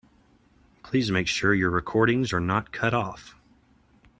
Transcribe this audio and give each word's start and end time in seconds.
Please 0.81 1.11
make 1.11 1.27
sure 1.27 1.53
your 1.53 1.69
recordings 1.69 2.33
are 2.33 2.39
not 2.39 2.71
cut 2.71 2.91
off. 2.91 3.35